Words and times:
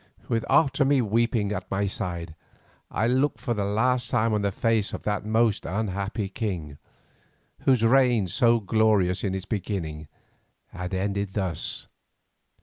With 0.27 0.45
Otomie 0.49 1.03
weeping 1.03 1.51
at 1.51 1.69
my 1.69 1.85
side, 1.85 2.33
I 2.89 3.05
looked 3.05 3.39
for 3.39 3.53
the 3.53 3.63
last 3.65 4.09
time 4.09 4.33
on 4.33 4.41
the 4.41 4.51
face 4.51 4.93
of 4.93 5.03
that 5.03 5.27
most 5.27 5.63
unhappy 5.63 6.27
king, 6.27 6.79
whose 7.65 7.83
reign 7.85 8.27
so 8.27 8.59
glorious 8.59 9.23
in 9.23 9.35
its 9.35 9.45
beginning 9.45 10.07
had 10.69 10.95
ended 10.95 11.33
thus. 11.33 11.85